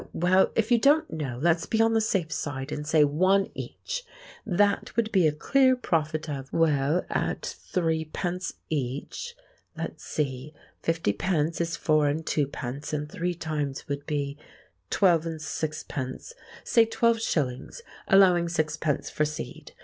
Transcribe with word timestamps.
Oh, 0.03 0.09
well, 0.13 0.51
if 0.55 0.71
you 0.71 0.79
don't 0.79 1.13
know, 1.13 1.37
let's 1.43 1.67
be 1.67 1.79
on 1.79 1.93
the 1.93 2.01
safe 2.01 2.31
side 2.31 2.71
and 2.71 2.87
say 2.87 3.03
one 3.03 3.51
each—that 3.53 4.95
would 4.97 5.11
be 5.11 5.27
a 5.27 5.31
clear 5.31 5.75
profit 5.75 6.27
of—well, 6.27 7.05
at 7.07 7.45
threepence 7.45 8.53
each—let's 8.71 10.03
see, 10.03 10.55
fifty 10.81 11.13
pence 11.13 11.61
is 11.61 11.75
four 11.77 12.07
and 12.07 12.25
twopence, 12.25 12.93
and 12.93 13.11
three 13.11 13.35
times 13.35 13.87
would 13.87 14.07
be—twelve 14.07 15.27
and 15.27 15.39
sixpence—say 15.39 16.85
twelve 16.87 17.21
shillings, 17.21 17.83
allowing 18.07 18.49
sixpence 18.49 19.11
for 19.11 19.23
seed. 19.25 19.73